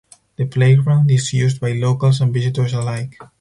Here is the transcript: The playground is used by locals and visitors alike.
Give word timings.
The 0.37 0.45
playground 0.47 1.11
is 1.11 1.31
used 1.31 1.59
by 1.61 1.73
locals 1.73 2.21
and 2.21 2.33
visitors 2.33 2.73
alike. 2.73 3.19